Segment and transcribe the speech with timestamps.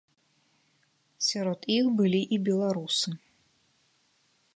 [1.27, 3.09] Сярод іх былі і беларусы.